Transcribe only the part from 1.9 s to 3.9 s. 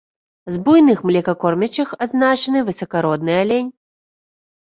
адзначаны высакародны алень.